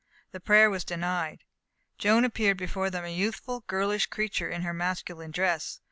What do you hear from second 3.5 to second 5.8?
girlish creature in her masculine dress.